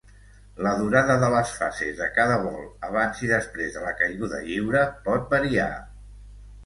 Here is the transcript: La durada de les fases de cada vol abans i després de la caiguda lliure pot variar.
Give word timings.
La 0.67 0.69
durada 0.77 1.17
de 1.23 1.27
les 1.33 1.51
fases 1.57 1.99
de 1.99 2.07
cada 2.15 2.39
vol 2.45 2.65
abans 2.89 3.21
i 3.27 3.31
després 3.33 3.77
de 3.79 3.85
la 3.87 3.93
caiguda 4.01 4.41
lliure 4.51 4.83
pot 5.09 5.33
variar. 5.37 5.73